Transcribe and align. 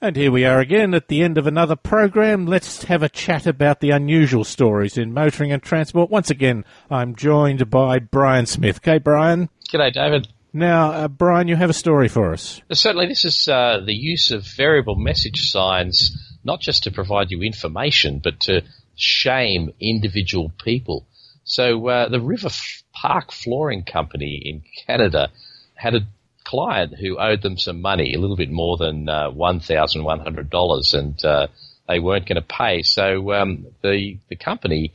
And 0.00 0.14
here 0.14 0.30
we 0.30 0.44
are 0.44 0.60
again 0.60 0.94
at 0.94 1.08
the 1.08 1.22
end 1.22 1.38
of 1.38 1.48
another 1.48 1.74
program. 1.74 2.46
Let's 2.46 2.84
have 2.84 3.02
a 3.02 3.08
chat 3.08 3.48
about 3.48 3.80
the 3.80 3.90
unusual 3.90 4.44
stories 4.44 4.96
in 4.96 5.12
motoring 5.12 5.50
and 5.50 5.60
transport. 5.60 6.08
Once 6.08 6.30
again, 6.30 6.64
I'm 6.88 7.16
joined 7.16 7.68
by 7.68 7.98
Brian 7.98 8.46
Smith. 8.46 8.76
Okay, 8.76 8.98
Brian. 8.98 9.48
G'day, 9.72 9.92
David. 9.92 10.28
Now, 10.52 10.92
uh, 10.92 11.08
Brian, 11.08 11.48
you 11.48 11.56
have 11.56 11.68
a 11.68 11.74
story 11.74 12.06
for 12.06 12.32
us. 12.32 12.62
Certainly, 12.70 13.08
this 13.08 13.24
is 13.24 13.48
uh, 13.48 13.80
the 13.84 13.92
use 13.92 14.30
of 14.30 14.46
variable 14.56 14.94
message 14.94 15.50
signs, 15.50 16.16
not 16.44 16.60
just 16.60 16.84
to 16.84 16.92
provide 16.92 17.32
you 17.32 17.42
information, 17.42 18.20
but 18.22 18.38
to 18.42 18.62
shame 18.94 19.72
individual 19.80 20.52
people. 20.62 21.08
So, 21.42 21.88
uh, 21.88 22.08
the 22.08 22.20
River 22.20 22.50
Park 22.92 23.32
Flooring 23.32 23.82
Company 23.82 24.40
in 24.44 24.62
Canada 24.86 25.30
had 25.74 25.96
a 25.96 26.06
client 26.48 26.94
who 26.98 27.18
owed 27.18 27.42
them 27.42 27.58
some 27.58 27.80
money, 27.80 28.14
a 28.14 28.18
little 28.18 28.36
bit 28.36 28.50
more 28.50 28.76
than 28.76 29.08
uh, 29.08 29.30
$1,100, 29.30 30.94
and 30.94 31.24
uh, 31.24 31.46
they 31.86 32.00
weren't 32.00 32.26
going 32.26 32.40
to 32.40 32.42
pay. 32.42 32.82
So 32.82 33.32
um, 33.32 33.66
the 33.82 34.18
the 34.28 34.36
company 34.36 34.92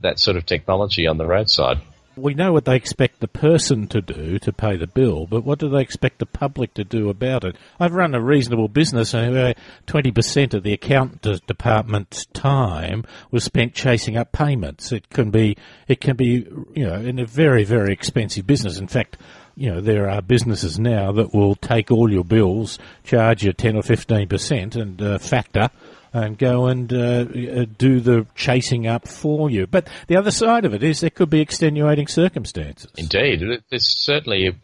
that 0.00 0.18
sort 0.18 0.36
of 0.36 0.44
technology 0.44 1.06
on 1.06 1.16
the 1.16 1.26
roadside. 1.26 1.80
We 2.16 2.34
know 2.34 2.52
what 2.52 2.64
they 2.64 2.76
expect 2.76 3.20
the 3.20 3.28
person 3.28 3.88
to 3.88 4.00
do 4.00 4.38
to 4.38 4.52
pay 4.52 4.76
the 4.76 4.86
bill, 4.86 5.26
but 5.26 5.44
what 5.44 5.58
do 5.58 5.68
they 5.68 5.80
expect 5.80 6.18
the 6.18 6.26
public 6.26 6.74
to 6.74 6.84
do 6.84 7.08
about 7.08 7.44
it? 7.44 7.56
I've 7.80 7.94
run 7.94 8.14
a 8.14 8.20
reasonable 8.20 8.68
business, 8.68 9.14
and 9.14 9.54
20% 9.86 10.54
of 10.54 10.62
the 10.62 10.72
accountant 10.72 11.46
department's 11.46 12.26
time 12.26 13.04
was 13.30 13.44
spent 13.44 13.74
chasing 13.74 14.16
up 14.16 14.32
payments. 14.32 14.92
It 14.92 15.08
can 15.10 15.30
be, 15.30 15.56
it 15.88 16.00
can 16.00 16.16
be, 16.16 16.46
you 16.74 16.86
know, 16.86 16.94
in 16.94 17.18
a 17.18 17.26
very, 17.26 17.64
very 17.64 17.92
expensive 17.92 18.46
business. 18.46 18.78
In 18.78 18.88
fact, 18.88 19.16
you 19.56 19.70
know, 19.70 19.80
there 19.80 20.08
are 20.08 20.22
businesses 20.22 20.78
now 20.78 21.12
that 21.12 21.34
will 21.34 21.54
take 21.54 21.90
all 21.90 22.10
your 22.10 22.24
bills, 22.24 22.78
charge 23.04 23.44
you 23.44 23.52
10 23.52 23.76
or 23.76 23.82
15% 23.82 24.76
and 24.76 25.00
uh, 25.00 25.18
factor 25.18 25.70
and 26.14 26.38
go 26.38 26.66
and 26.66 26.92
uh, 26.92 26.96
uh, 26.96 27.66
do 27.76 27.98
the 27.98 28.24
chasing 28.36 28.86
up 28.86 29.08
for 29.08 29.50
you. 29.50 29.66
But 29.66 29.88
the 30.06 30.16
other 30.16 30.30
side 30.30 30.64
of 30.64 30.72
it 30.72 30.82
is 30.82 31.00
there 31.00 31.10
could 31.10 31.28
be 31.28 31.40
extenuating 31.40 32.06
circumstances. 32.06 32.90
Indeed, 32.96 33.42
there's 33.68 34.04
certainly 34.04 34.56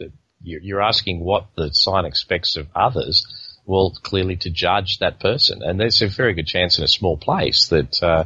you're 0.42 0.80
asking 0.80 1.20
what 1.20 1.48
the 1.56 1.70
sign 1.70 2.06
expects 2.06 2.56
of 2.56 2.68
others. 2.74 3.26
Well, 3.66 3.92
clearly 4.02 4.36
to 4.36 4.50
judge 4.50 4.98
that 5.00 5.20
person, 5.20 5.62
and 5.62 5.78
there's 5.78 6.00
a 6.02 6.08
very 6.08 6.34
good 6.34 6.46
chance 6.46 6.78
in 6.78 6.84
a 6.84 6.88
small 6.88 7.16
place 7.16 7.68
that 7.68 8.02
uh, 8.02 8.24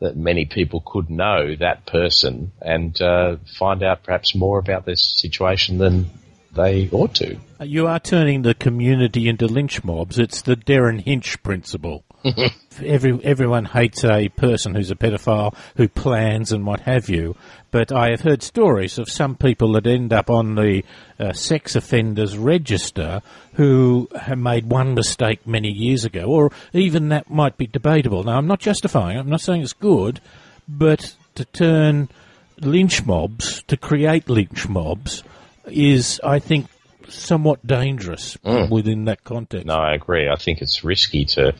that 0.00 0.16
many 0.16 0.44
people 0.44 0.82
could 0.86 1.10
know 1.10 1.56
that 1.56 1.86
person 1.86 2.52
and 2.60 3.00
uh, 3.00 3.36
find 3.58 3.82
out 3.82 4.04
perhaps 4.04 4.34
more 4.34 4.58
about 4.58 4.84
this 4.84 5.18
situation 5.18 5.78
than 5.78 6.06
they 6.54 6.88
ought 6.90 7.14
to. 7.16 7.38
You 7.60 7.86
are 7.88 7.98
turning 7.98 8.42
the 8.42 8.54
community 8.54 9.28
into 9.28 9.46
lynch 9.46 9.82
mobs. 9.82 10.18
It's 10.18 10.42
the 10.42 10.56
Derryn 10.56 11.00
Hinch 11.00 11.42
principle. 11.42 12.04
Every, 12.84 13.18
everyone 13.24 13.64
hates 13.64 14.04
a 14.04 14.28
person 14.28 14.74
who's 14.74 14.90
a 14.90 14.96
pedophile 14.96 15.54
who 15.76 15.88
plans 15.88 16.52
and 16.52 16.64
what 16.64 16.80
have 16.80 17.08
you. 17.08 17.36
But 17.70 17.92
I 17.92 18.10
have 18.10 18.20
heard 18.20 18.42
stories 18.42 18.98
of 18.98 19.10
some 19.10 19.36
people 19.36 19.72
that 19.72 19.86
end 19.86 20.12
up 20.12 20.30
on 20.30 20.54
the 20.54 20.84
uh, 21.18 21.32
sex 21.32 21.74
offenders 21.74 22.38
register 22.38 23.20
who 23.54 24.08
have 24.18 24.38
made 24.38 24.66
one 24.66 24.94
mistake 24.94 25.46
many 25.46 25.70
years 25.70 26.04
ago, 26.04 26.24
or 26.26 26.52
even 26.72 27.08
that 27.08 27.30
might 27.30 27.56
be 27.56 27.66
debatable. 27.66 28.24
Now, 28.24 28.38
I'm 28.38 28.46
not 28.46 28.60
justifying 28.60 29.18
I'm 29.18 29.28
not 29.28 29.40
saying 29.40 29.62
it's 29.62 29.72
good, 29.72 30.20
but 30.68 31.14
to 31.34 31.44
turn 31.44 32.08
lynch 32.60 33.04
mobs, 33.04 33.62
to 33.64 33.76
create 33.76 34.28
lynch 34.28 34.68
mobs, 34.68 35.22
is, 35.66 36.20
I 36.24 36.38
think, 36.38 36.66
somewhat 37.08 37.66
dangerous 37.66 38.36
mm. 38.38 38.70
within 38.70 39.06
that 39.06 39.24
context. 39.24 39.66
No, 39.66 39.74
I 39.74 39.94
agree. 39.94 40.28
I 40.28 40.36
think 40.36 40.60
it's 40.60 40.84
risky 40.84 41.24
to 41.26 41.54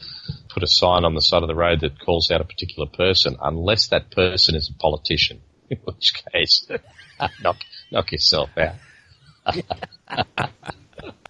put 0.49 0.63
a 0.63 0.67
sign 0.67 1.05
on 1.05 1.15
the 1.15 1.21
side 1.21 1.43
of 1.43 1.49
the 1.49 1.55
road 1.55 1.81
that 1.81 1.99
calls 2.01 2.31
out 2.31 2.41
a 2.41 2.45
particular 2.45 2.89
person 2.89 3.37
unless 3.41 3.89
that 3.89 4.11
person 4.11 4.55
is 4.55 4.71
a 4.75 4.79
politician, 4.79 5.41
in 5.71 5.79
which 5.85 6.15
case, 6.33 6.67
knock, 7.43 7.57
knock 7.91 8.13
yourself 8.13 8.51
out. 8.57 8.77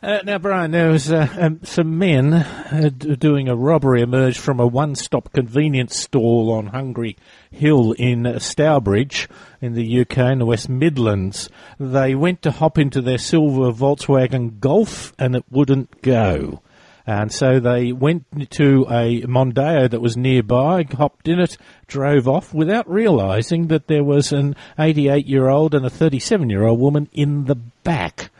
Uh, 0.01 0.21
now, 0.25 0.39
Brian, 0.39 0.71
there 0.71 0.91
was 0.91 1.11
uh, 1.11 1.27
um, 1.41 1.59
some 1.65 1.99
men 1.99 2.33
uh, 2.33 2.89
doing 3.19 3.49
a 3.49 3.57
robbery 3.57 4.01
emerged 4.01 4.39
from 4.39 4.61
a 4.61 4.67
one-stop 4.67 5.33
convenience 5.33 5.97
stall 5.97 6.53
on 6.53 6.69
Hungry 6.69 7.17
Hill 7.51 7.93
in 7.99 8.39
Stourbridge 8.39 9.29
in 9.61 9.75
the 9.75 10.01
UK 10.03 10.19
in 10.19 10.39
the 10.39 10.47
West 10.47 10.69
Midlands. 10.69 11.51
They 11.81 12.15
went 12.15 12.43
to 12.43 12.53
hop 12.53 12.79
into 12.79 13.01
their 13.01 13.19
silver 13.19 13.73
Volkswagen 13.73 14.61
Golf 14.61 15.13
and 15.19 15.35
it 15.35 15.45
wouldn't 15.51 16.01
go. 16.01 16.63
And 17.05 17.33
so 17.33 17.59
they 17.59 17.91
went 17.91 18.51
to 18.53 18.87
a 18.89 19.23
Mondeo 19.23 19.91
that 19.91 20.01
was 20.01 20.17
nearby, 20.17 20.87
hopped 20.97 21.27
in 21.27 21.41
it, 21.41 21.57
drove 21.89 22.29
off 22.29 22.55
without 22.55 22.89
realising 22.89 23.67
that 23.69 23.89
there 23.89 24.05
was 24.05 24.31
an 24.31 24.55
88 24.79 25.27
year 25.27 25.49
old 25.49 25.75
and 25.75 25.85
a 25.85 25.91
37 25.91 26.51
year 26.51 26.63
old 26.67 26.79
woman 26.79 27.09
in 27.13 27.47
the 27.47 27.57
back. 27.57 28.31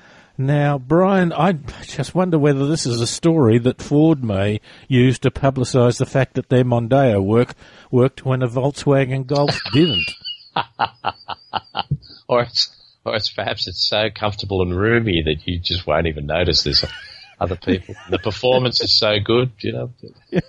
Now, 0.41 0.79
Brian, 0.79 1.33
I 1.33 1.55
just 1.83 2.15
wonder 2.15 2.39
whether 2.39 2.69
this 2.69 2.87
is 2.87 3.01
a 3.01 3.09
story 3.09 3.59
that 3.59 3.83
Ford 3.83 4.23
may 4.23 4.61
use 4.87 5.19
to 5.21 5.33
publicise 5.33 5.99
the 5.99 6.07
fact 6.07 6.35
that 6.35 6.49
their 6.49 6.63
Mondeo 6.63 7.21
work 7.21 7.55
worked 7.91 8.25
when 8.25 8.43
a 8.43 8.49
Volkswagen 8.49 9.27
Golf 9.27 9.59
didn't. 9.73 10.09
or 12.29 12.43
it's, 12.43 12.71
or 13.05 13.17
it's 13.17 13.33
perhaps 13.33 13.67
it's 13.67 13.89
so 13.89 14.11
comfortable 14.15 14.63
and 14.63 14.79
roomy 14.79 15.25
that 15.25 15.45
you 15.45 15.59
just 15.59 15.89
won't 15.89 16.07
even 16.07 16.27
notice 16.27 16.63
there's 16.63 16.85
other 17.41 17.57
people. 17.57 17.97
The 18.09 18.21
performance 18.21 18.81
is 18.81 18.97
so 18.97 19.17
good, 19.19 19.51
you 19.59 19.73
know. 19.73 19.93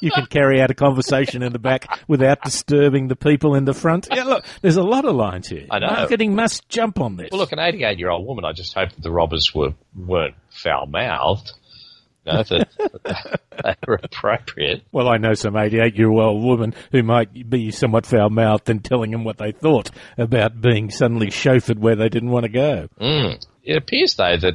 you 0.00 0.10
can 0.10 0.26
carry 0.26 0.60
out 0.60 0.70
a 0.70 0.74
conversation 0.74 1.42
in 1.42 1.52
the 1.52 1.58
back 1.58 2.00
without 2.08 2.42
disturbing 2.42 3.08
the 3.08 3.16
people 3.16 3.54
in 3.54 3.64
the 3.64 3.74
front. 3.74 4.08
Yeah, 4.10 4.24
look, 4.24 4.44
there's 4.62 4.76
a 4.76 4.82
lot 4.82 5.04
of 5.04 5.14
lines 5.14 5.48
here. 5.48 5.66
I 5.70 5.78
know. 5.78 5.86
Marketing 5.86 6.34
must 6.34 6.68
jump 6.68 7.00
on 7.00 7.16
this. 7.16 7.28
Well, 7.30 7.40
look, 7.40 7.52
an 7.52 7.58
88 7.58 7.98
year 7.98 8.10
old 8.10 8.26
woman, 8.26 8.44
I 8.44 8.52
just 8.52 8.74
hope 8.74 8.90
that 8.90 9.02
the 9.02 9.10
robbers 9.10 9.54
were, 9.54 9.74
weren't 9.94 10.34
foul 10.50 10.86
mouthed. 10.86 11.52
No, 12.26 12.42
that, 12.42 13.38
they 13.64 13.74
were 13.86 13.98
appropriate. 14.02 14.82
Well, 14.92 15.08
I 15.08 15.16
know 15.16 15.32
some 15.34 15.56
88 15.56 15.96
year 15.96 16.10
old 16.10 16.44
woman 16.44 16.74
who 16.92 17.02
might 17.02 17.48
be 17.48 17.70
somewhat 17.70 18.04
foul 18.04 18.28
mouthed 18.28 18.68
and 18.68 18.84
telling 18.84 19.10
them 19.10 19.24
what 19.24 19.38
they 19.38 19.52
thought 19.52 19.90
about 20.18 20.60
being 20.60 20.90
suddenly 20.90 21.28
chauffeured 21.28 21.78
where 21.78 21.96
they 21.96 22.10
didn't 22.10 22.30
want 22.30 22.44
to 22.44 22.50
go. 22.50 22.88
Mm. 23.00 23.42
It 23.64 23.76
appears, 23.76 24.14
though, 24.14 24.36
that 24.36 24.54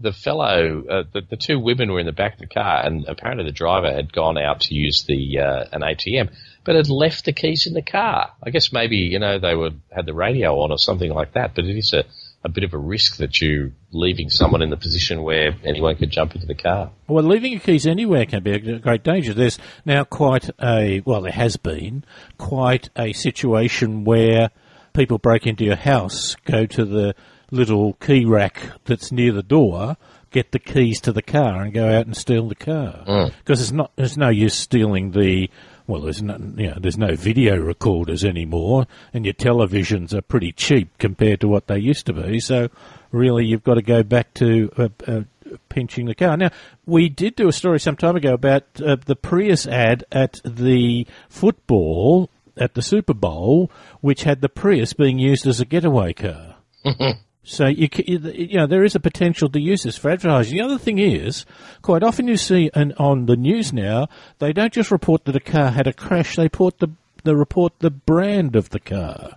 the 0.00 0.12
fellow, 0.12 0.82
uh, 0.88 1.02
the, 1.12 1.20
the 1.28 1.36
two 1.36 1.58
women 1.58 1.92
were 1.92 2.00
in 2.00 2.06
the 2.06 2.12
back 2.12 2.34
of 2.34 2.38
the 2.40 2.46
car, 2.46 2.84
and 2.84 3.04
apparently 3.06 3.44
the 3.44 3.52
driver 3.52 3.92
had 3.92 4.12
gone 4.12 4.38
out 4.38 4.62
to 4.62 4.74
use 4.74 5.04
the 5.06 5.38
uh, 5.38 5.64
an 5.72 5.82
ATM, 5.82 6.34
but 6.64 6.74
had 6.74 6.88
left 6.88 7.26
the 7.26 7.32
keys 7.32 7.66
in 7.66 7.74
the 7.74 7.82
car. 7.82 8.30
I 8.42 8.50
guess 8.50 8.72
maybe 8.72 8.96
you 8.96 9.18
know 9.18 9.38
they 9.38 9.54
were 9.54 9.70
had 9.94 10.06
the 10.06 10.14
radio 10.14 10.60
on 10.60 10.70
or 10.70 10.78
something 10.78 11.12
like 11.12 11.34
that. 11.34 11.54
But 11.54 11.66
it 11.66 11.76
is 11.76 11.92
a, 11.92 12.04
a 12.42 12.48
bit 12.48 12.64
of 12.64 12.72
a 12.72 12.78
risk 12.78 13.18
that 13.18 13.40
you 13.42 13.72
leaving 13.92 14.30
someone 14.30 14.62
in 14.62 14.70
the 14.70 14.76
position 14.76 15.22
where 15.22 15.54
anyone 15.64 15.96
could 15.96 16.10
jump 16.10 16.34
into 16.34 16.46
the 16.46 16.54
car. 16.54 16.90
Well, 17.06 17.24
leaving 17.24 17.52
your 17.52 17.60
keys 17.60 17.86
anywhere 17.86 18.24
can 18.24 18.42
be 18.42 18.52
a 18.52 18.78
great 18.78 19.04
danger. 19.04 19.34
There's 19.34 19.58
now 19.84 20.04
quite 20.04 20.48
a 20.62 21.02
well, 21.04 21.20
there 21.20 21.32
has 21.32 21.58
been 21.58 22.04
quite 22.38 22.88
a 22.96 23.12
situation 23.12 24.04
where 24.04 24.50
people 24.94 25.18
break 25.18 25.46
into 25.46 25.64
your 25.64 25.76
house, 25.76 26.36
go 26.46 26.64
to 26.66 26.84
the 26.86 27.14
little 27.50 27.94
key 27.94 28.24
rack 28.24 28.70
that's 28.84 29.12
near 29.12 29.32
the 29.32 29.42
door, 29.42 29.96
get 30.30 30.52
the 30.52 30.58
keys 30.58 31.00
to 31.00 31.12
the 31.12 31.22
car 31.22 31.62
and 31.62 31.72
go 31.72 31.88
out 31.88 32.06
and 32.06 32.16
steal 32.16 32.48
the 32.48 32.54
car. 32.54 33.04
Mm. 33.06 33.32
Because 33.38 33.60
it's 33.60 33.72
not, 33.72 33.92
there's 33.96 34.16
no 34.16 34.28
use 34.28 34.54
stealing 34.54 35.10
the, 35.10 35.50
well, 35.86 36.02
there's 36.02 36.22
no, 36.22 36.36
you 36.56 36.68
know, 36.68 36.76
there's 36.80 36.98
no 36.98 37.16
video 37.16 37.56
recorders 37.56 38.24
anymore, 38.24 38.86
and 39.12 39.24
your 39.24 39.34
televisions 39.34 40.14
are 40.14 40.22
pretty 40.22 40.52
cheap 40.52 40.96
compared 40.98 41.40
to 41.40 41.48
what 41.48 41.66
they 41.66 41.78
used 41.78 42.06
to 42.06 42.12
be. 42.12 42.38
So, 42.40 42.68
really, 43.10 43.44
you've 43.44 43.64
got 43.64 43.74
to 43.74 43.82
go 43.82 44.02
back 44.02 44.32
to 44.34 44.70
uh, 44.76 44.88
uh, 45.06 45.22
pinching 45.68 46.06
the 46.06 46.14
car. 46.14 46.36
Now, 46.36 46.50
we 46.86 47.08
did 47.08 47.34
do 47.34 47.48
a 47.48 47.52
story 47.52 47.80
some 47.80 47.96
time 47.96 48.14
ago 48.14 48.34
about 48.34 48.64
uh, 48.80 48.96
the 49.04 49.16
Prius 49.16 49.66
ad 49.66 50.04
at 50.12 50.40
the 50.44 51.06
football 51.28 52.30
at 52.56 52.74
the 52.74 52.82
Super 52.82 53.14
Bowl, 53.14 53.70
which 54.00 54.22
had 54.22 54.42
the 54.42 54.48
Prius 54.48 54.92
being 54.92 55.18
used 55.18 55.46
as 55.46 55.60
a 55.60 55.64
getaway 55.64 56.12
car. 56.12 56.56
So 57.42 57.66
you, 57.66 57.88
you 58.06 58.58
know 58.58 58.66
there 58.66 58.84
is 58.84 58.94
a 58.94 59.00
potential 59.00 59.48
to 59.48 59.60
use 59.60 59.82
this 59.82 59.96
for 59.96 60.10
advertising. 60.10 60.58
The 60.58 60.64
other 60.64 60.78
thing 60.78 60.98
is, 60.98 61.46
quite 61.80 62.02
often 62.02 62.28
you 62.28 62.36
see 62.36 62.70
on 62.74 63.26
the 63.26 63.36
news 63.36 63.72
now 63.72 64.08
they 64.38 64.52
don't 64.52 64.72
just 64.72 64.90
report 64.90 65.24
that 65.24 65.36
a 65.36 65.40
car 65.40 65.70
had 65.70 65.86
a 65.86 65.92
crash; 65.92 66.36
they 66.36 66.44
report 66.44 66.78
the 66.78 66.88
they 67.24 67.34
report 67.34 67.72
the 67.78 67.90
brand 67.90 68.56
of 68.56 68.70
the 68.70 68.80
car, 68.80 69.36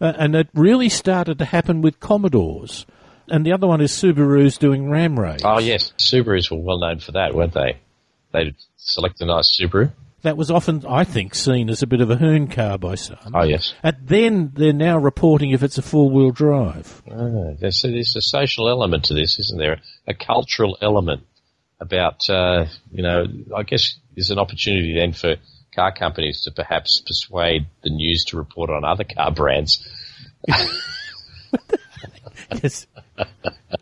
uh, 0.00 0.12
and 0.18 0.34
it 0.34 0.48
really 0.54 0.88
started 0.88 1.38
to 1.38 1.44
happen 1.44 1.82
with 1.82 2.00
Commodores. 2.00 2.84
And 3.28 3.44
the 3.44 3.52
other 3.52 3.66
one 3.66 3.80
is 3.80 3.90
Subaru's 3.90 4.56
doing 4.56 4.88
ram 4.88 5.18
raids. 5.18 5.42
Oh 5.44 5.58
yes, 5.58 5.92
Subarus 5.98 6.50
were 6.50 6.58
well 6.58 6.78
known 6.78 7.00
for 7.00 7.12
that, 7.12 7.34
weren't 7.34 7.54
they? 7.54 7.78
They'd 8.32 8.54
select 8.76 9.20
a 9.20 9.26
nice 9.26 9.56
Subaru. 9.60 9.92
That 10.26 10.36
was 10.36 10.50
often, 10.50 10.84
I 10.88 11.04
think, 11.04 11.36
seen 11.36 11.70
as 11.70 11.84
a 11.84 11.86
bit 11.86 12.00
of 12.00 12.10
a 12.10 12.16
hoon 12.16 12.48
car 12.48 12.78
by 12.78 12.96
some. 12.96 13.16
Oh 13.32 13.44
yes. 13.44 13.74
And 13.84 13.96
then 14.02 14.50
they're 14.54 14.72
now 14.72 14.98
reporting 14.98 15.50
if 15.52 15.62
it's 15.62 15.78
a 15.78 15.82
four 15.82 16.10
wheel 16.10 16.32
drive. 16.32 17.00
Oh, 17.08 17.56
there's, 17.60 17.82
there's 17.82 18.16
a 18.16 18.20
social 18.20 18.68
element 18.68 19.04
to 19.04 19.14
this, 19.14 19.38
isn't 19.38 19.56
there? 19.56 19.80
A 20.08 20.14
cultural 20.14 20.78
element 20.82 21.22
about, 21.78 22.28
uh, 22.28 22.66
you 22.90 23.04
know, 23.04 23.26
I 23.56 23.62
guess 23.62 23.94
there's 24.16 24.30
an 24.30 24.40
opportunity 24.40 24.94
then 24.98 25.12
for 25.12 25.36
car 25.72 25.94
companies 25.94 26.40
to 26.40 26.50
perhaps 26.50 27.00
persuade 27.06 27.66
the 27.84 27.90
news 27.90 28.24
to 28.30 28.36
report 28.36 28.68
on 28.68 28.84
other 28.84 29.04
car 29.04 29.30
brands. 29.30 29.88
Yes. 32.62 32.86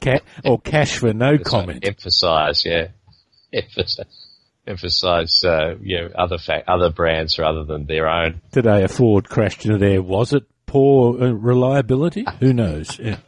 Ca- 0.01 0.21
or 0.45 0.61
cash 0.61 0.99
for 0.99 1.13
no 1.13 1.39
comment. 1.39 1.87
Emphasize, 1.87 2.65
yeah. 2.65 2.89
Emphasize, 3.53 4.24
emphasize 4.67 5.43
uh, 5.45 5.75
you 5.81 6.01
know, 6.01 6.11
other 6.15 6.39
fa- 6.39 6.65
other 6.67 6.91
brands 6.91 7.39
rather 7.39 7.65
than 7.65 7.87
their 7.87 8.09
own. 8.09 8.41
Today 8.53 8.85
a 8.85 8.89
Ford 8.89 9.29
crashed 9.29 9.65
into 9.65 9.79
there. 9.79 10.03
Was 10.03 10.33
it 10.33 10.45
poor 10.67 11.23
uh, 11.23 11.31
reliability? 11.31 12.25
Who 12.41 12.53
knows? 12.53 12.99
Yeah. 12.99 13.19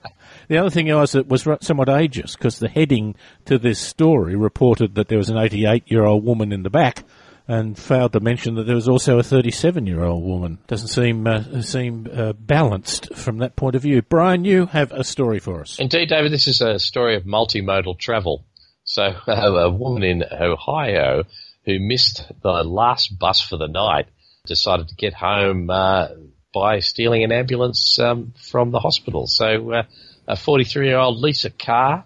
The 0.49 0.59
other 0.59 0.71
thing 0.71 0.87
was 0.94 1.15
it 1.15 1.27
was 1.27 1.43
somewhat 1.61 1.88
ageist 1.88 2.38
because 2.38 2.61
the 2.61 2.69
heading 2.69 3.17
to 3.47 3.59
this 3.59 3.81
story 3.81 4.37
reported 4.37 4.94
that 4.94 5.09
there 5.09 5.19
was 5.19 5.29
an 5.29 5.37
88 5.37 5.91
year 5.91 6.05
old 6.05 6.25
woman 6.25 6.53
in 6.53 6.62
the 6.62 6.71
back 6.71 7.03
and 7.49 7.79
failed 7.79 8.12
to 8.12 8.21
mention 8.21 8.56
that 8.56 8.65
there 8.65 8.75
was 8.75 8.89
also 8.89 9.19
a 9.19 9.23
37 9.23 9.87
year 9.87 10.05
old 10.05 10.25
woman. 10.25 10.59
Doesn't 10.67 10.89
seem 10.89 11.27
uh, 11.27 11.62
seem 11.62 12.09
uh, 12.12 12.32
balanced 12.32 13.15
from 13.15 13.39
that 13.39 13.56
point 13.56 13.77
of 13.77 13.82
view. 13.82 14.03
Brian, 14.03 14.44
you 14.44 14.67
have 14.67 14.93
a 14.93 15.05
story 15.05 15.39
for 15.39 15.61
us. 15.61 15.79
Indeed, 15.79 16.09
David, 16.09 16.32
this 16.32 16.49
is 16.49 16.61
a 16.61 16.79
story 16.79 17.17
of 17.17 17.25
multimodal 17.25 17.99
travel. 17.99 18.44
So, 18.87 19.03
a 19.27 19.71
woman 19.71 20.03
in 20.03 20.25
Ohio 20.33 21.25
who 21.65 21.79
missed 21.81 22.23
the 22.43 22.65
last 22.65 23.19
bus 23.19 23.41
for 23.41 23.59
the 23.59 23.67
night 23.67 24.06
decided 24.47 24.88
to 24.88 24.94
get 24.94 25.12
home 25.12 25.69
uh, 25.69 26.09
by 26.55 26.79
stealing 26.79 27.25
an 27.25 27.33
ambulance 27.33 27.99
um, 27.99 28.33
from 28.50 28.71
the 28.71 28.79
hospital. 28.79 29.27
So, 29.27 29.73
uh, 29.73 29.83
a 30.29 30.37
43 30.37 30.87
year 30.87 30.99
old 30.99 31.19
Lisa 31.19 31.50
Carr, 31.50 32.05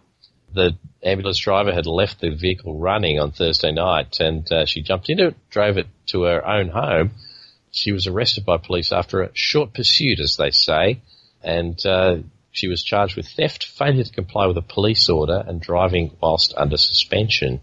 the 0.53 0.77
ambulance 1.03 1.38
driver 1.38 1.73
had 1.73 1.87
left 1.87 2.21
the 2.21 2.31
vehicle 2.31 2.79
running 2.79 3.21
on 3.21 3.31
Thursday 3.31 3.73
night 3.73 4.19
and 4.19 4.50
uh, 4.50 4.65
she 4.65 4.83
jumped 4.83 5.09
into 5.09 5.29
it, 5.29 5.50
drove 5.50 5.79
it 5.79 5.87
to 6.06 6.23
her 6.23 6.47
own 6.47 6.69
home. 6.69 7.12
She 7.71 7.93
was 7.93 8.06
arrested 8.06 8.44
by 8.44 8.56
police 8.56 8.91
after 8.91 9.23
a 9.23 9.31
short 9.33 9.73
pursuit, 9.75 10.19
as 10.19 10.37
they 10.37 10.50
say, 10.50 11.03
and 11.43 11.79
uh, 11.87 12.17
she 12.52 12.69
was 12.69 12.82
charged 12.82 13.17
with 13.17 13.29
theft, 13.29 13.64
failure 13.64 14.05
to 14.05 14.12
comply 14.12 14.47
with 14.47 14.56
a 14.56 14.62
police 14.62 15.08
order, 15.08 15.43
and 15.47 15.61
driving 15.61 16.17
whilst 16.20 16.55
under 16.56 16.76
suspension. 16.76 17.61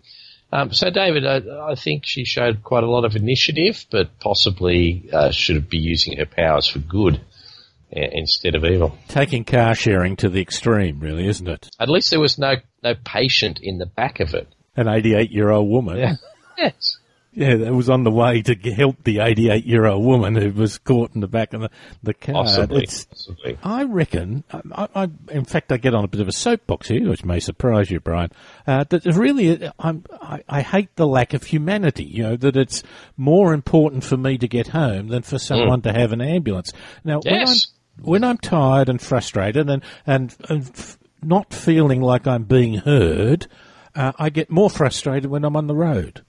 Um, 0.52 0.72
so, 0.72 0.90
David, 0.90 1.26
I, 1.26 1.72
I 1.72 1.76
think 1.76 2.06
she 2.06 2.24
showed 2.24 2.64
quite 2.64 2.84
a 2.84 2.90
lot 2.90 3.04
of 3.04 3.16
initiative, 3.16 3.86
but 3.92 4.20
possibly 4.20 5.10
uh, 5.12 5.32
should 5.32 5.70
be 5.70 5.78
using 5.78 6.18
her 6.18 6.26
powers 6.26 6.68
for 6.68 6.80
good 6.80 7.16
uh, 7.16 8.00
instead 8.12 8.56
of 8.56 8.64
evil. 8.64 8.98
Taking 9.10 9.44
car 9.44 9.76
sharing 9.76 10.16
to 10.18 10.30
the 10.30 10.42
extreme, 10.42 11.00
really, 11.00 11.28
isn't 11.28 11.48
it? 11.48 11.70
At 11.80 11.90
least 11.90 12.12
there 12.12 12.20
was 12.20 12.38
no 12.38 12.56
no 12.84 12.94
patient 13.04 13.60
in 13.62 13.78
the 13.78 13.86
back 13.86 14.20
of 14.22 14.34
it. 14.34 14.48
An 14.76 14.88
88 14.88 15.32
year 15.32 15.50
old 15.50 15.70
woman. 15.70 15.98
Yeah. 15.98 16.16
Yes. 16.58 16.98
Yeah, 17.38 17.56
that 17.58 17.72
was 17.72 17.88
on 17.88 18.04
the 18.04 18.10
way 18.10 18.42
to 18.42 18.56
help 18.72 19.04
the 19.04 19.20
88 19.20 19.64
year 19.64 19.86
old 19.86 20.04
woman 20.04 20.34
who 20.34 20.52
was 20.52 20.80
caught 20.80 21.14
in 21.14 21.22
the 21.22 21.28
back 21.28 21.54
of 21.54 21.62
the, 21.62 21.70
the 22.02 22.16
car. 22.16 22.34
Possibly. 22.46 22.82
It's, 22.82 23.06
possibly. 23.06 23.60
I 23.64 23.84
reckon, 23.84 24.44
I, 24.52 24.88
I, 24.96 25.10
in 25.30 25.46
fact, 25.46 25.72
I 25.72 25.78
get 25.78 25.94
on 25.94 26.04
a 26.04 26.08
bit 26.08 26.20
of 26.20 26.28
a 26.28 26.32
soapbox 26.32 26.88
here, 26.88 27.08
which 27.08 27.24
may 27.24 27.40
surprise 27.40 27.92
you, 27.92 28.00
Brian, 28.00 28.32
uh, 28.66 28.86
that 28.90 29.06
really, 29.06 29.70
I'm, 29.78 30.04
I, 30.20 30.44
I 30.50 30.62
hate 30.62 30.96
the 30.96 31.06
lack 31.06 31.36
of 31.36 31.44
humanity, 31.44 32.06
you 32.06 32.24
know, 32.24 32.38
that 32.38 32.58
it's 32.58 32.82
more 33.18 33.54
important 33.54 34.04
for 34.04 34.18
me 34.18 34.40
to 34.40 34.48
get 34.48 34.70
home 34.70 35.10
than 35.10 35.22
for 35.22 35.38
someone 35.38 35.84
to 35.84 35.94
have 35.94 36.14
an 36.14 36.22
ambulance. 36.22 36.74
Now, 37.04 37.20
when 37.24 37.36
I'm 37.48 37.56
when 38.02 38.24
I'm 38.24 38.38
tired 38.40 38.90
and 38.90 39.00
frustrated 39.00 39.70
and 39.70 39.84
and, 40.08 40.36
and 40.50 40.64
f- 40.70 40.98
not 41.22 41.54
feeling 41.54 42.02
like 42.02 42.26
I'm 42.26 42.46
being 42.46 42.80
heard, 42.80 43.46
uh, 43.94 44.14
I 44.18 44.30
get 44.30 44.50
more 44.50 44.72
frustrated 44.72 45.30
when 45.30 45.46
I'm 45.46 45.56
on 45.56 45.68
the 45.68 45.76
road. 45.76 46.24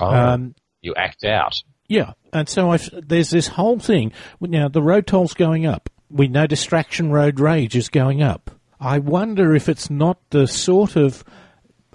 Oh, 0.00 0.06
Um, 0.06 0.54
you 0.80 0.94
act 0.96 1.24
out. 1.24 1.62
yeah, 1.88 2.12
and 2.32 2.48
so 2.48 2.70
I've, 2.70 2.88
there's 2.92 3.30
this 3.30 3.48
whole 3.48 3.78
thing. 3.78 4.12
Now 4.40 4.68
the 4.68 4.82
road 4.82 5.06
toll's 5.06 5.34
going 5.34 5.66
up. 5.66 5.90
We 6.10 6.28
know 6.28 6.46
distraction 6.46 7.10
road 7.10 7.38
rage 7.40 7.76
is 7.76 7.88
going 7.88 8.22
up. 8.22 8.50
I 8.80 8.98
wonder 8.98 9.54
if 9.54 9.68
it's 9.68 9.88
not 9.90 10.18
the 10.30 10.46
sort 10.46 10.96
of 10.96 11.22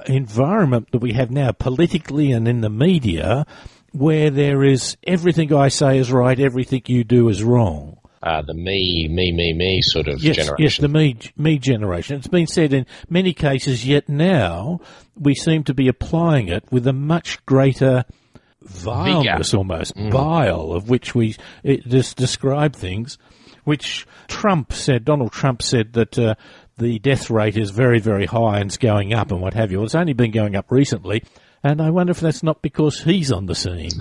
environment 0.06 0.92
that 0.92 1.00
we 1.00 1.14
have 1.14 1.32
now, 1.32 1.52
politically 1.52 2.32
and 2.32 2.48
in 2.48 2.62
the 2.62 2.70
media, 2.70 3.46
where 3.92 4.30
there 4.30 4.64
is 4.64 4.96
everything 5.06 5.54
I 5.54 5.68
say 5.70 5.98
is 5.98 6.12
right, 6.12 6.40
everything 6.40 6.84
you 6.88 7.04
do 7.04 7.30
is 7.30 7.44
wrong. 7.44 7.98
Uh, 8.28 8.42
the 8.42 8.54
me, 8.54 9.08
me, 9.10 9.32
me, 9.32 9.54
me 9.54 9.80
sort 9.82 10.08
of 10.10 10.22
Yes, 10.22 10.36
generation. 10.36 10.56
yes, 10.64 10.78
the 10.78 10.88
me, 10.90 11.16
me 11.38 11.58
generation. 11.58 12.18
It's 12.18 12.28
been 12.28 12.48
said 12.48 12.74
in 12.74 12.86
many 13.10 13.34
cases, 13.34 13.86
yet 13.86 14.10
now 14.10 14.82
we 15.18 15.34
seem 15.34 15.64
to 15.64 15.74
be 15.74 15.88
applying 15.88 16.50
it 16.50 16.66
with 16.70 16.86
a 16.88 16.94
much 16.94 17.44
greater 17.46 18.04
vileness, 18.62 19.54
almost 19.54 19.94
bile, 19.96 20.74
of 20.74 20.90
which 20.90 21.16
we 21.16 21.36
it 21.64 21.88
just 21.88 22.18
describe 22.18 22.76
things. 22.76 23.18
Which 23.64 24.06
Trump 24.28 24.74
said, 24.74 25.06
Donald 25.06 25.32
Trump 25.32 25.62
said 25.62 25.94
that 25.94 26.18
uh, 26.20 26.36
the 26.78 27.00
death 27.00 27.30
rate 27.30 27.58
is 27.58 27.70
very, 27.70 28.00
very 28.00 28.26
high 28.26 28.60
and 28.60 28.70
it's 28.70 28.78
going 28.78 29.14
up 29.14 29.32
and 29.32 29.42
what 29.42 29.54
have 29.54 29.72
you. 29.72 29.78
Well, 29.80 29.86
it's 29.86 29.96
only 29.96 30.14
been 30.14 30.32
going 30.32 30.56
up 30.56 30.72
recently, 30.72 31.24
and 31.64 31.82
I 31.82 31.90
wonder 31.92 32.12
if 32.12 32.20
that's 32.20 32.44
not 32.44 32.62
because 32.62 33.02
he's 33.04 33.32
on 33.32 33.46
the 33.46 33.56
scene, 33.56 33.92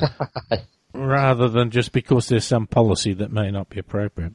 rather 0.96 1.48
than 1.48 1.70
just 1.70 1.92
because 1.92 2.28
there's 2.28 2.44
some 2.44 2.66
policy 2.66 3.12
that 3.14 3.32
may 3.32 3.50
not 3.50 3.68
be 3.68 3.78
appropriate. 3.78 4.32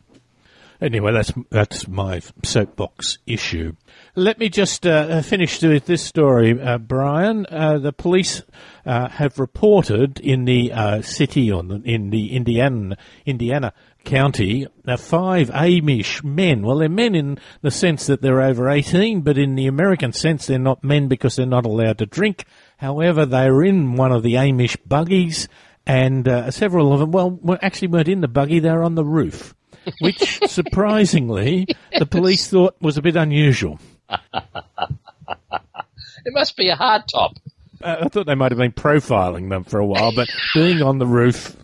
Anyway, 0.81 1.13
that's 1.13 1.31
that's 1.52 1.88
my 1.88 2.19
soapbox 2.44 3.19
issue. 3.28 3.74
Let 4.16 4.40
me 4.40 4.50
just 4.50 4.88
uh, 4.88 5.21
finish 5.21 5.62
with 5.62 5.85
this 5.85 6.04
story, 6.04 6.59
uh, 6.59 6.80
Brian. 6.80 7.45
Uh, 7.45 7.78
the 7.78 7.94
police 7.94 8.42
uh, 8.83 9.07
have 9.09 9.38
reported 9.38 10.19
in 10.19 10.45
the 10.45 10.74
uh, 10.74 11.04
city 11.04 11.52
on 11.52 11.68
the, 11.68 11.76
in 11.85 12.09
the 12.09 12.35
Indiana 12.35 12.97
Indiana 13.28 13.74
county 14.04 14.66
uh, 14.88 14.97
five 14.97 15.52
Amish 15.52 16.24
men. 16.24 16.64
Well, 16.64 16.80
they're 16.80 16.90
men 16.90 17.14
in 17.14 17.38
the 17.62 17.69
sense 17.69 18.07
that 18.07 18.24
they're 18.24 18.42
over 18.42 18.68
eighteen, 18.68 19.21
but 19.21 19.38
in 19.38 19.54
the 19.54 19.68
American 19.68 20.14
sense, 20.14 20.47
they're 20.47 20.57
not 20.57 20.83
men 20.83 21.07
because 21.07 21.35
they're 21.35 21.45
not 21.45 21.68
allowed 21.68 22.00
to 22.00 22.07
drink. 22.07 22.44
However, 22.78 23.28
they 23.28 23.52
were 23.52 23.64
in 23.64 23.97
one 23.97 24.12
of 24.12 24.24
the 24.24 24.33
Amish 24.33 24.78
buggies, 24.88 25.47
and 25.92 26.28
uh, 26.28 26.52
several 26.52 26.94
of 26.94 27.00
them, 27.00 27.12
well, 27.12 27.31
were- 27.31 27.60
actually 27.62 27.90
weren't 27.90 28.07
in 28.07 28.21
the 28.21 28.28
buggy; 28.28 28.60
they 28.60 28.71
were 28.71 28.83
on 28.83 28.95
the 28.95 29.06
roof 29.06 29.54
which 30.00 30.40
surprisingly 30.48 31.68
the 31.98 32.06
police 32.06 32.48
thought 32.48 32.76
was 32.81 32.98
a 32.98 33.02
bit 33.02 33.16
unusual. 33.16 33.80
It 36.24 36.33
must 36.33 36.56
be 36.56 36.69
a 36.69 36.76
hard 36.76 37.04
top. 37.12 37.38
Uh, 37.83 37.95
I 38.02 38.07
thought 38.10 38.28
they 38.28 38.36
might 38.36 38.52
have 38.52 38.60
been 38.60 38.74
profiling 38.74 39.50
them 39.50 39.64
for 39.64 39.80
a 39.80 39.86
while, 39.86 40.14
but 40.14 40.30
being 40.54 40.83
on 40.83 41.00
the 41.00 41.07
roof, 41.07 41.56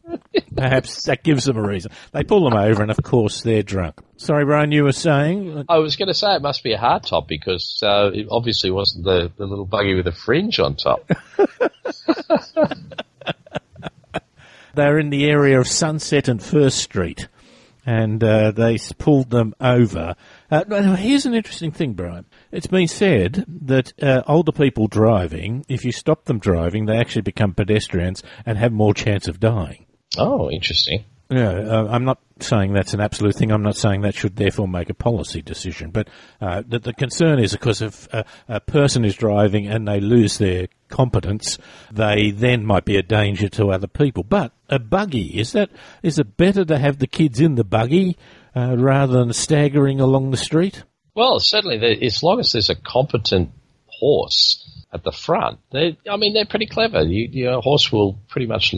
perhaps 0.55 1.03
that 1.03 1.23
gives 1.23 1.45
them 1.45 1.57
a 1.57 1.61
reason. 1.61 1.91
They 2.11 2.23
pull 2.23 2.43
them 2.49 2.57
over, 2.57 2.81
and 2.81 2.89
of 2.89 2.97
course 3.03 3.41
they're 3.41 3.61
drunk. 3.61 3.99
Sorry, 4.15 4.45
Brian, 4.45 4.71
you 4.71 4.83
were 4.83 4.93
saying? 4.93 5.65
I 5.69 5.77
was 5.77 5.95
going 5.95 6.07
to 6.07 6.15
say 6.15 6.35
it 6.35 6.41
must 6.41 6.63
be 6.63 6.73
a 6.73 6.79
hard 6.79 7.03
top 7.03 7.27
because 7.27 7.79
uh, 7.83 8.09
it 8.11 8.27
obviously 8.31 8.71
wasn't 8.71 9.05
the, 9.05 9.31
the 9.37 9.45
little 9.45 9.65
buggy 9.65 9.93
with 9.93 10.07
a 10.07 10.11
fringe 10.11 10.59
on 10.59 10.75
top. 10.75 11.07
They're 14.75 14.99
in 14.99 15.09
the 15.09 15.25
area 15.25 15.59
of 15.59 15.67
Sunset 15.67 16.27
and 16.27 16.41
First 16.41 16.79
Street, 16.79 17.27
and 17.85 18.23
uh, 18.23 18.51
they 18.51 18.77
pulled 18.97 19.29
them 19.29 19.53
over. 19.59 20.15
Uh, 20.51 20.95
here's 20.95 21.25
an 21.25 21.33
interesting 21.33 21.71
thing, 21.71 21.93
Brian. 21.93 22.25
It's 22.51 22.67
been 22.67 22.87
said 22.87 23.45
that 23.47 23.93
uh, 24.01 24.23
older 24.27 24.51
people 24.51 24.87
driving, 24.87 25.65
if 25.67 25.85
you 25.85 25.91
stop 25.91 26.25
them 26.25 26.39
driving, 26.39 26.85
they 26.85 26.97
actually 26.97 27.23
become 27.23 27.53
pedestrians 27.53 28.23
and 28.45 28.57
have 28.57 28.71
more 28.71 28.93
chance 28.93 29.27
of 29.27 29.39
dying. 29.39 29.85
Oh, 30.17 30.49
interesting. 30.51 31.05
Yeah, 31.29 31.49
uh, 31.49 31.87
I'm 31.91 32.05
not 32.05 32.19
saying 32.39 32.73
that's 32.73 32.93
an 32.93 33.01
absolute 33.01 33.35
thing. 33.35 33.51
I'm 33.51 33.63
not 33.63 33.75
saying 33.75 34.01
that 34.01 34.15
should 34.15 34.37
therefore 34.37 34.67
make 34.67 34.89
a 34.89 34.93
policy 34.93 35.41
decision. 35.41 35.91
But 35.91 36.07
uh, 36.39 36.63
the, 36.65 36.79
the, 36.79 36.93
concern 36.93 37.39
is, 37.39 37.53
of 37.53 37.59
course, 37.59 37.81
if 37.81 38.11
a, 38.13 38.25
a, 38.47 38.59
person 38.61 39.03
is 39.03 39.15
driving 39.15 39.67
and 39.67 39.87
they 39.87 39.99
lose 39.99 40.37
their 40.37 40.67
competence, 40.87 41.57
they 41.91 42.31
then 42.31 42.65
might 42.65 42.85
be 42.85 42.95
a 42.95 43.03
danger 43.03 43.49
to 43.49 43.71
other 43.71 43.87
people. 43.87 44.23
But 44.23 44.53
a 44.69 44.79
buggy 44.79 45.37
is 45.37 45.51
that 45.51 45.69
is 46.01 46.17
it 46.17 46.37
better 46.37 46.63
to 46.63 46.77
have 46.77 46.99
the 46.99 47.07
kids 47.07 47.41
in 47.41 47.55
the 47.55 47.65
buggy 47.65 48.17
uh, 48.55 48.77
rather 48.77 49.19
than 49.19 49.33
staggering 49.33 49.99
along 49.99 50.31
the 50.31 50.37
street? 50.37 50.83
Well, 51.13 51.39
certainly, 51.39 52.05
as 52.05 52.23
long 52.23 52.39
as 52.39 52.53
there's 52.53 52.69
a 52.69 52.75
competent 52.75 53.49
horse 53.87 54.63
at 54.93 55.03
the 55.03 55.11
front, 55.11 55.59
they 55.71 55.97
I 56.09 56.15
mean, 56.15 56.33
they're 56.33 56.45
pretty 56.45 56.67
clever. 56.67 57.01
You, 57.01 57.27
you 57.29 57.45
know, 57.45 57.57
a 57.57 57.61
horse 57.61 57.91
will 57.91 58.19
pretty 58.29 58.47
much 58.47 58.73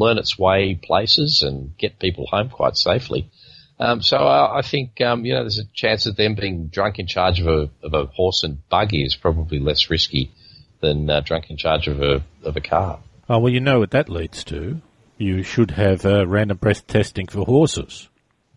learn 0.00 0.18
its 0.18 0.36
way 0.36 0.74
places 0.74 1.42
and 1.46 1.76
get 1.78 2.00
people 2.00 2.26
home 2.26 2.48
quite 2.48 2.76
safely. 2.76 3.30
Um, 3.78 4.02
so 4.02 4.16
I, 4.16 4.58
I 4.58 4.62
think 4.62 5.00
um, 5.00 5.24
you 5.24 5.34
know 5.34 5.40
there's 5.40 5.58
a 5.58 5.72
chance 5.72 6.06
of 6.06 6.16
them 6.16 6.34
being 6.34 6.66
drunk 6.66 6.98
in 6.98 7.06
charge 7.06 7.40
of 7.40 7.46
a, 7.46 7.70
of 7.82 7.94
a 7.94 8.06
horse 8.06 8.42
and 8.42 8.68
buggy 8.68 9.04
is 9.04 9.16
probably 9.16 9.58
less 9.58 9.88
risky 9.88 10.32
than 10.80 11.08
uh, 11.08 11.20
drunk 11.20 11.50
in 11.50 11.56
charge 11.56 11.88
of 11.88 12.02
a 12.02 12.22
of 12.42 12.56
a 12.56 12.60
car. 12.60 13.00
Oh 13.28 13.38
well, 13.38 13.52
you 13.52 13.60
know 13.60 13.78
what 13.78 13.92
that 13.92 14.08
leads 14.08 14.44
to. 14.44 14.82
You 15.16 15.42
should 15.42 15.70
have 15.72 16.04
uh, 16.04 16.26
random 16.26 16.56
breath 16.56 16.86
testing 16.86 17.26
for 17.26 17.44
horses. 17.44 18.08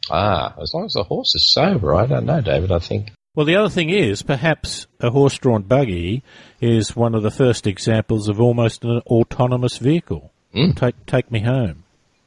Ah, 0.10 0.54
as 0.62 0.74
long 0.74 0.86
as 0.86 0.94
the 0.94 1.04
horse 1.04 1.34
is 1.36 1.54
sober, 1.54 1.96
I 1.96 2.06
don't 2.06 2.26
know, 2.26 2.42
David. 2.42 2.72
I 2.72 2.80
think. 2.80 3.12
Well, 3.36 3.46
the 3.46 3.56
other 3.56 3.70
thing 3.70 3.90
is, 3.90 4.22
perhaps 4.22 4.86
a 5.00 5.10
horse-drawn 5.10 5.64
buggy 5.64 6.22
is 6.62 6.96
one 6.96 7.16
of 7.16 7.24
the 7.24 7.32
first 7.32 7.66
examples 7.66 8.30
of 8.30 8.40
almost 8.40 8.84
an 8.84 9.02
autonomous 9.08 9.78
vehicle. 9.78 10.33
Mm. 10.53 10.75
Take 10.75 11.05
take 11.05 11.31
me 11.31 11.41
home. 11.41 11.83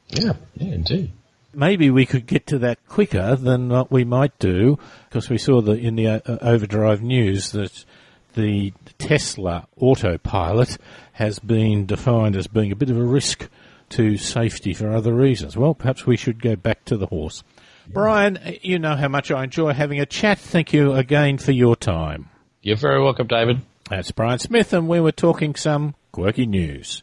Yeah, 0.09 0.33
yeah, 0.55 0.73
indeed. 0.73 1.11
Maybe 1.53 1.89
we 1.89 2.05
could 2.05 2.27
get 2.27 2.45
to 2.47 2.59
that 2.59 2.85
quicker 2.87 3.35
than 3.35 3.69
what 3.69 3.91
we 3.91 4.03
might 4.03 4.37
do, 4.37 4.77
because 5.09 5.29
we 5.29 5.37
saw 5.37 5.61
the 5.61 5.73
in 5.73 5.95
the 5.95 6.07
uh, 6.07 6.37
overdrive 6.41 7.01
news 7.01 7.51
that 7.51 7.85
the 8.35 8.73
Tesla 8.99 9.67
autopilot 9.77 10.77
has 11.13 11.39
been 11.39 11.85
defined 11.85 12.35
as 12.35 12.47
being 12.47 12.71
a 12.71 12.75
bit 12.75 12.89
of 12.89 12.97
a 12.97 13.03
risk 13.03 13.49
to 13.89 14.17
safety 14.17 14.73
for 14.73 14.93
other 14.93 15.13
reasons. 15.13 15.57
Well, 15.57 15.73
perhaps 15.73 16.05
we 16.05 16.17
should 16.17 16.41
go 16.41 16.55
back 16.55 16.85
to 16.85 16.97
the 16.97 17.07
horse. 17.07 17.43
Brian, 17.87 18.37
you 18.61 18.79
know 18.79 18.95
how 18.95 19.07
much 19.07 19.31
I 19.31 19.45
enjoy 19.45 19.73
having 19.73 19.99
a 19.99 20.05
chat. 20.05 20.37
Thank 20.37 20.73
you 20.73 20.93
again 20.93 21.37
for 21.37 21.53
your 21.53 21.75
time. 21.75 22.29
You're 22.61 22.75
very 22.75 23.01
welcome, 23.01 23.27
David. 23.27 23.61
That's 23.89 24.11
Brian 24.11 24.39
Smith, 24.39 24.73
and 24.73 24.89
we 24.89 24.99
were 24.99 25.13
talking 25.13 25.55
some 25.55 25.95
quirky 26.11 26.45
news. 26.45 27.01